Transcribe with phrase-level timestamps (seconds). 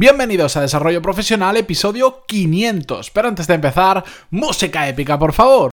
[0.00, 3.10] Bienvenidos a Desarrollo Profesional, episodio 500.
[3.10, 5.72] Pero antes de empezar, música épica, por favor.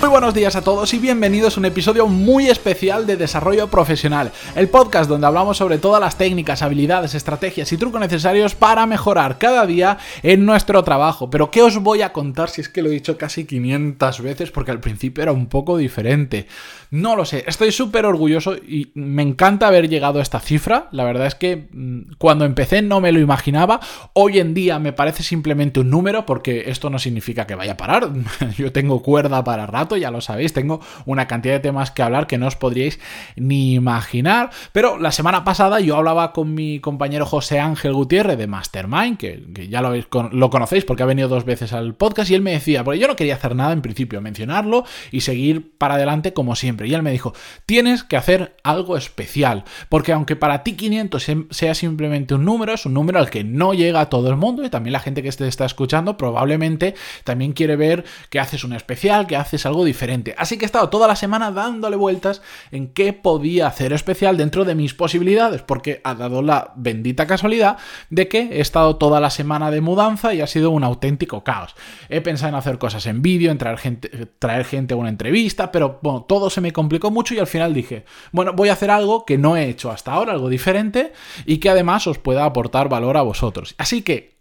[0.00, 4.32] Muy buenos días a todos y bienvenidos a un episodio muy especial de Desarrollo Profesional,
[4.56, 9.36] el podcast donde hablamos sobre todas las técnicas, habilidades, estrategias y trucos necesarios para mejorar
[9.36, 11.28] cada día en nuestro trabajo.
[11.28, 14.50] Pero ¿qué os voy a contar si es que lo he dicho casi 500 veces
[14.50, 16.46] porque al principio era un poco diferente?
[16.90, 20.88] No lo sé, estoy súper orgulloso y me encanta haber llegado a esta cifra.
[20.92, 23.80] La verdad es que mm, cuando empecé no me lo imaginaba.
[24.14, 27.76] Hoy en día me parece simplemente un número porque esto no significa que vaya a
[27.76, 28.10] parar.
[28.56, 30.52] Yo tengo cuerda para rato, ya lo sabéis.
[30.52, 32.98] Tengo una cantidad de temas que hablar que no os podríais
[33.36, 34.50] ni imaginar.
[34.72, 39.68] Pero la semana pasada yo hablaba con mi compañero José Ángel Gutiérrez de Mastermind, que,
[39.68, 39.92] ya lo,
[40.32, 43.08] lo conocéis porque ha venido dos veces al podcast y él me decía, porque yo
[43.08, 46.88] no quería hacer nada en principio, mencionarlo y seguir para adelante como siempre.
[46.88, 47.34] Y él me dijo,
[47.66, 52.86] tienes que hacer algo especial, porque aunque para ti 500 sea simplemente un número, es
[52.86, 55.30] un número al que no llega a todo el mundo y también la gente que
[55.30, 60.34] te está escuchando probablemente también quiere ver que haces un especial, que haces algo diferente.
[60.38, 64.64] Así que he estado toda la semana dándole vueltas en qué podía hacer especial dentro
[64.64, 67.78] de mis posibilidades, porque ha dado la bendita casualidad
[68.10, 71.74] de que he estado toda la semana de mudanza y ha sido un auténtico caos.
[72.08, 74.08] He pensado en hacer cosas en vídeo, en traer gente,
[74.38, 77.74] traer gente a una entrevista, pero bueno, todo se me complicó mucho y al final
[77.74, 81.12] dije, bueno, voy a hacer algo que no he hecho hasta ahora, algo diferente
[81.46, 83.74] y que además os pueda aportar valor a vosotros.
[83.78, 84.39] Así que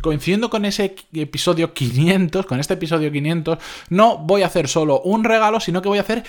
[0.00, 3.58] coincidiendo con ese episodio 500, con este episodio 500,
[3.90, 6.24] no voy a hacer solo un regalo, sino que voy a hacer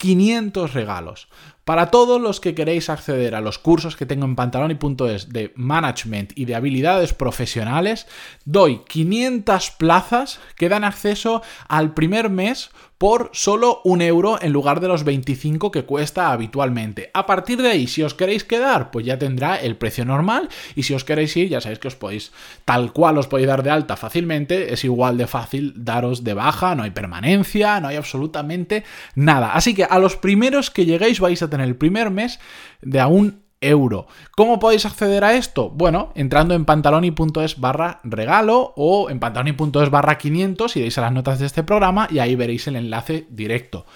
[0.00, 1.28] 500 regalos.
[1.64, 6.32] Para todos los que queréis acceder a los cursos que tengo en pantaloni.es de management
[6.34, 8.06] y de habilidades profesionales,
[8.44, 12.70] doy 500 plazas que dan acceso al primer mes
[13.00, 17.10] por solo un euro en lugar de los 25 que cuesta habitualmente.
[17.14, 20.82] A partir de ahí, si os queréis quedar, pues ya tendrá el precio normal y
[20.82, 22.30] si os queréis ir, ya sabéis que os podéis,
[22.66, 26.74] tal cual os podéis dar de alta fácilmente, es igual de fácil daros de baja,
[26.74, 28.84] no hay permanencia, no hay absolutamente
[29.14, 29.54] nada.
[29.54, 32.38] Así que a los primeros que lleguéis vais a tener el primer mes
[32.82, 34.06] de a un euro.
[34.36, 35.70] ¿Cómo podéis acceder a esto?
[35.70, 41.38] Bueno, entrando en pantaloni.es barra regalo o en pantaloni.es barra 500 iréis a las notas
[41.38, 43.86] de este programa y ahí veréis el enlace directo.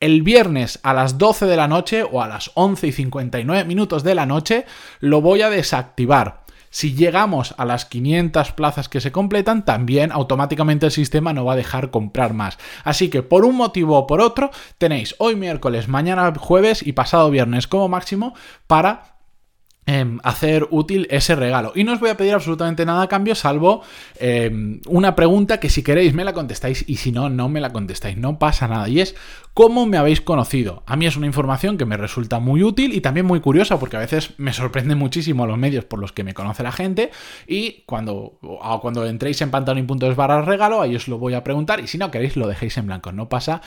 [0.00, 4.04] El viernes a las 12 de la noche o a las 11 y 59 minutos
[4.04, 4.64] de la noche
[5.00, 6.44] lo voy a desactivar.
[6.70, 11.54] Si llegamos a las 500 plazas que se completan, también automáticamente el sistema no va
[11.54, 12.58] a dejar comprar más.
[12.84, 17.30] Así que por un motivo o por otro, tenéis hoy miércoles, mañana jueves y pasado
[17.30, 18.34] viernes como máximo
[18.66, 19.17] para
[19.90, 21.72] Em, hacer útil ese regalo.
[21.74, 23.80] Y no os voy a pedir absolutamente nada a cambio, salvo
[24.20, 27.72] em, una pregunta que si queréis me la contestáis y si no, no me la
[27.72, 28.18] contestáis.
[28.18, 28.86] No pasa nada.
[28.90, 29.14] Y es,
[29.54, 30.82] ¿cómo me habéis conocido?
[30.84, 33.96] A mí es una información que me resulta muy útil y también muy curiosa porque
[33.96, 37.10] a veces me sorprende muchísimo los medios por los que me conoce la gente
[37.46, 38.38] y cuando,
[38.82, 42.10] cuando entréis en pantaloni.es barra regalo, ahí os lo voy a preguntar y si no
[42.10, 43.10] queréis lo dejéis en blanco.
[43.12, 43.62] No pasa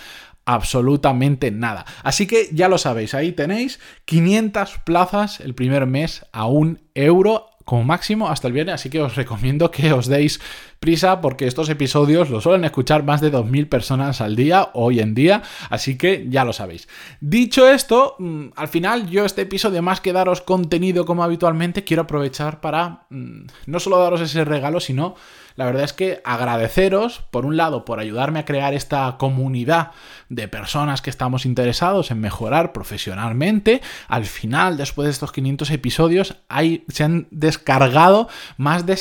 [0.46, 1.86] absolutamente nada.
[2.04, 7.48] Así que ya lo sabéis, ahí tenéis 500 plazas el primer mes a un euro
[7.66, 10.42] como máximo hasta el viernes, así que os recomiendo que os deis
[10.82, 15.14] prisa porque estos episodios los suelen escuchar más de 2.000 personas al día hoy en
[15.14, 16.88] día, así que ya lo sabéis.
[17.20, 22.02] Dicho esto, mm, al final yo este episodio más que daros contenido como habitualmente, quiero
[22.02, 25.14] aprovechar para mm, no solo daros ese regalo, sino
[25.56, 29.92] la verdad es que agradeceros, por un lado, por ayudarme a crear esta comunidad
[30.30, 33.82] de personas que estamos interesados en mejorar profesionalmente.
[34.08, 38.96] Al final, después de estos 500 episodios, hay, se han descargado más de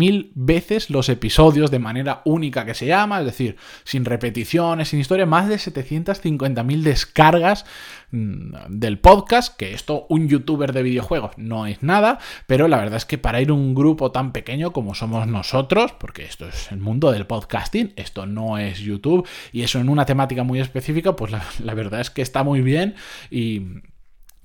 [0.00, 5.00] 750.000 veces los episodios de manera única que se llama, es decir, sin repeticiones, sin
[5.00, 7.64] historia, más de 750.000 descargas
[8.12, 12.18] Mm, del podcast, que esto un youtuber de videojuegos no es nada,
[12.48, 16.24] pero la verdad es que para ir un grupo tan pequeño como somos nosotros, porque
[16.24, 20.42] esto es el mundo del podcasting, esto no es YouTube, y eso en una temática
[20.42, 22.96] muy específica, pues la, verdad es que está muy bien
[23.30, 23.62] y,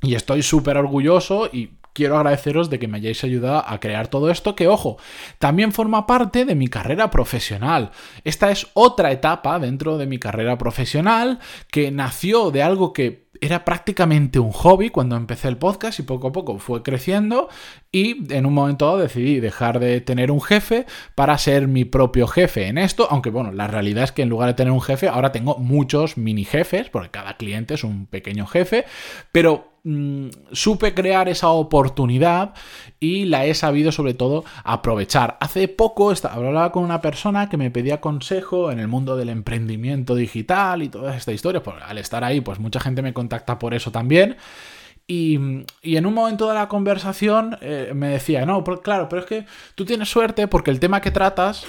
[0.04, 4.30] y estoy súper orgulloso y quiero agradeceros de que me hayáis ayudado a crear todo
[4.30, 4.98] esto, que ojo,
[5.40, 7.92] también forma parte de mi carrera profesional.
[8.26, 11.40] Esta es otra etapa dentro de mi carrera profesional
[11.72, 16.28] que nació de algo que era prácticamente un hobby cuando empecé el podcast y poco
[16.28, 17.50] a poco fue creciendo
[17.92, 22.28] y en un momento dado decidí dejar de tener un jefe para ser mi propio
[22.28, 25.08] jefe en esto, aunque bueno, la realidad es que en lugar de tener un jefe
[25.08, 28.86] ahora tengo muchos mini jefes porque cada cliente es un pequeño jefe,
[29.32, 32.54] pero mm, supe crear esa oportunidad
[33.00, 35.38] y la he sabido sobre todo aprovechar.
[35.40, 40.16] Hace poco hablaba con una persona que me pedía consejo en el mundo del emprendimiento
[40.16, 41.64] digital y toda esta historia.
[41.64, 44.36] Pues, al estar ahí, pues mucha gente me contacta por eso también.
[45.08, 49.46] Y, en un momento de la conversación eh, me decía, no, claro, pero es que
[49.76, 51.68] tú tienes suerte porque el tema que tratas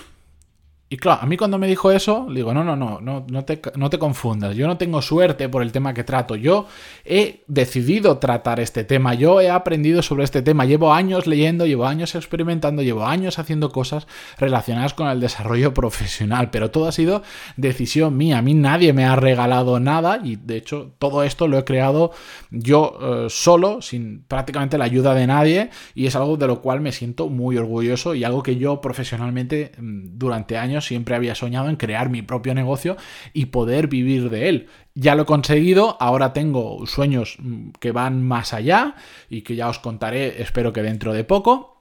[0.88, 3.90] y claro, a mí cuando me dijo eso, digo, no, no, no, no, te, no
[3.90, 4.54] te confundas.
[4.54, 6.36] Yo no tengo suerte por el tema que trato.
[6.36, 6.66] Yo
[7.04, 9.14] he decidido tratar este tema.
[9.14, 10.64] Yo he aprendido sobre este tema.
[10.64, 14.06] Llevo años leyendo, llevo años experimentando, llevo años haciendo cosas
[14.38, 16.50] relacionadas con el desarrollo profesional.
[16.50, 17.24] Pero todo ha sido
[17.56, 18.38] decisión mía.
[18.38, 22.12] A mí nadie me ha regalado nada y de hecho todo esto lo he creado
[22.52, 25.70] yo eh, solo, sin prácticamente la ayuda de nadie.
[25.96, 29.72] Y es algo de lo cual me siento muy orgulloso y algo que yo profesionalmente
[29.76, 32.96] mm, durante años siempre había soñado en crear mi propio negocio
[33.32, 34.69] y poder vivir de él.
[34.94, 38.94] Ya lo he conseguido, ahora tengo sueños mm, que van más allá
[39.28, 41.78] y que ya os contaré, espero que dentro de poco,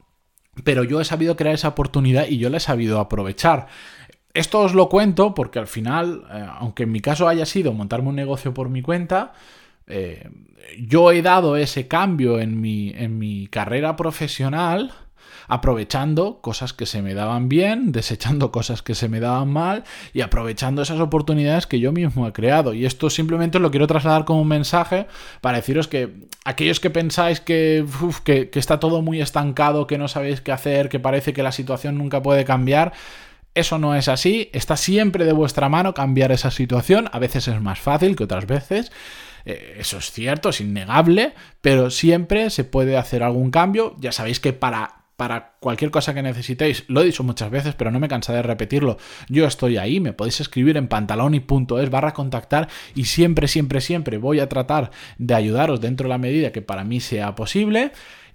[0.64, 3.68] pero yo he sabido crear esa oportunidad y yo la he sabido aprovechar.
[4.34, 8.10] Esto os lo cuento porque al final, eh, aunque en mi caso haya sido montarme
[8.10, 9.34] un negocio por mi cuenta,
[9.88, 10.30] eh,
[10.80, 14.92] yo he dado ese cambio en mi, en mi carrera profesional
[15.48, 19.84] aprovechando cosas que se me daban bien, desechando cosas que se me daban mal
[20.14, 22.74] y aprovechando esas oportunidades que yo mismo he creado.
[22.74, 25.08] Y esto simplemente lo quiero trasladar como un mensaje
[25.42, 26.14] para deciros que
[26.44, 27.86] aquellos que pensáis que,
[28.24, 31.98] que, está todo muy estancado, que no sabéis qué hacer, que parece que la situación
[31.98, 32.94] nunca puede cambiar,
[33.54, 37.62] eso no es así, está siempre de vuestra mano cambiar esa situación, a veces es
[37.62, 38.92] más fácil que otras veces,
[39.46, 44.40] eh, eso es cierto, es innegable, pero siempre se puede hacer algún cambio, ya sabéis
[44.40, 46.84] que para para cualquier cosa que necesitéis.
[46.88, 48.98] Lo he dicho muchas veces, pero no me cansaré de repetirlo.
[49.30, 54.40] Yo estoy ahí, me podéis escribir en pantaloni.es barra contactar y siempre, siempre, siempre voy
[54.40, 57.92] a tratar de ayudaros dentro de la medida que para mí sea posible.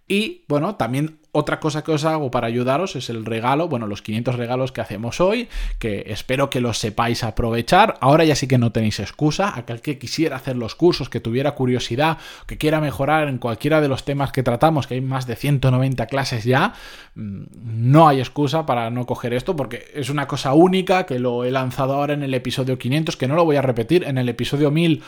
[0.08, 4.02] Y bueno, también otra cosa que os hago para ayudaros es el regalo, bueno, los
[4.02, 5.48] 500 regalos que hacemos hoy,
[5.78, 7.96] que espero que los sepáis aprovechar.
[8.00, 9.56] Ahora ya sí que no tenéis excusa.
[9.56, 13.88] Aquel que quisiera hacer los cursos, que tuviera curiosidad, que quiera mejorar en cualquiera de
[13.88, 16.74] los temas que tratamos, que hay más de 190 clases ya,
[17.14, 21.44] mm, no hay excusa para no coger esto, porque es una cosa única que lo
[21.44, 24.28] he lanzado ahora en el episodio 500, que no lo voy a repetir, en el
[24.28, 25.02] episodio 1000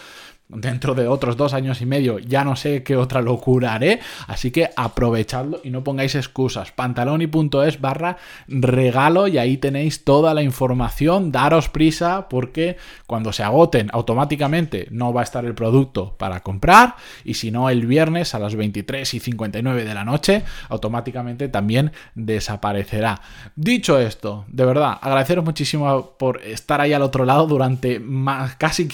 [0.53, 4.51] dentro de otros dos años y medio ya no sé qué otra locura haré, así
[4.51, 6.73] que aprovechadlo y no pongáis excusas.
[6.73, 8.19] Pantaloni.es barra
[8.49, 12.77] regalo y ahí tenéis toda la información, daros prisa porque
[13.07, 17.71] cuando se agoten automáticamente no va a estar el producto para comprar y si no
[17.71, 23.21] el viernes a las 23 y 59 de la noche automáticamente también desaparecerá.
[23.57, 28.89] Dicho esto, de verdad, agradeceros muchísimo por estar ahí al otro lado durante más, casi,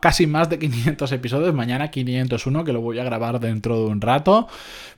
[0.00, 0.58] casi más de
[0.96, 4.48] 500 episodios, mañana 501 que lo voy a grabar dentro de un rato,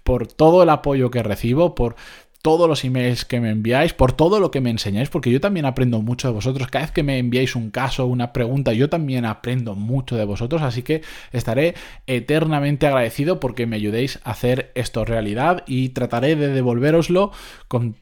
[0.05, 1.97] por todo el apoyo que recibo, por
[2.41, 5.67] todos los emails que me enviáis, por todo lo que me enseñáis, porque yo también
[5.67, 6.69] aprendo mucho de vosotros.
[6.69, 10.63] Cada vez que me enviáis un caso, una pregunta, yo también aprendo mucho de vosotros,
[10.63, 11.03] así que
[11.33, 11.75] estaré
[12.07, 17.33] eternamente agradecido porque me ayudéis a hacer esto realidad y trataré de devolveroslo
[17.67, 17.97] con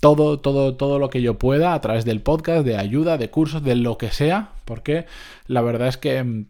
[0.00, 3.64] todo, todo, todo lo que yo pueda a través del podcast, de ayuda, de cursos,
[3.64, 5.06] de lo que sea, porque
[5.46, 6.46] la verdad es que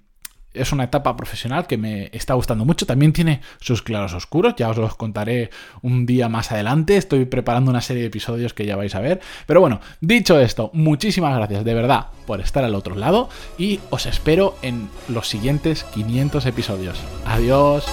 [0.55, 2.87] es una etapa profesional que me está gustando mucho.
[2.87, 5.51] También tiene sus claros oscuros, ya os los contaré
[5.83, 6.97] un día más adelante.
[6.97, 9.21] Estoy preparando una serie de episodios que ya vais a ver.
[9.47, 13.29] Pero bueno, dicho esto, muchísimas gracias de verdad por estar al otro lado
[13.59, 17.01] y os espero en los siguientes 500 episodios.
[17.27, 17.85] Adiós.